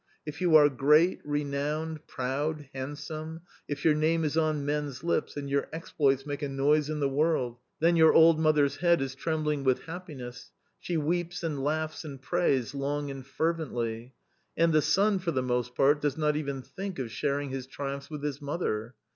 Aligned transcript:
If 0.25 0.41
you 0.41 0.55
are 0.55 0.67
great, 0.67 1.21
renowned, 1.23 2.07
proud, 2.07 2.67
handsome, 2.73 3.41
if 3.67 3.85
your 3.85 3.93
name 3.93 4.23
is 4.25 4.35
on 4.35 4.65
men's 4.65 5.03
lips, 5.03 5.37
and 5.37 5.47
your 5.47 5.67
exploits 5.71 6.25
make 6.25 6.41
a 6.41 6.49
noise 6.49 6.89
in 6.89 6.99
the 7.01 7.07
world, 7.07 7.59
then 7.79 7.95
your 7.95 8.11
old 8.11 8.39
mother's 8.39 8.77
head 8.77 8.99
is 8.99 9.13
trembling 9.13 9.63
with 9.63 9.83
happiness, 9.83 10.49
she 10.79 10.97
weeps 10.97 11.43
and 11.43 11.63
laughs 11.63 12.03
and 12.03 12.19
prays 12.19 12.73
long 12.73 13.11
and 13.11 13.27
fervently. 13.27 14.15
And 14.57 14.73
the 14.73 14.81
son, 14.81 15.19
for 15.19 15.29
the 15.29 15.43
most 15.43 15.75
part, 15.75 16.01
does 16.01 16.17
not 16.17 16.35
even 16.35 16.63
think 16.63 16.97
of 16.97 17.11
sharing 17.11 17.51
his 17.51 17.67
triumphs 17.67 18.09
with 18.09 18.23
his 18.23 18.41
mother. 18.41 18.95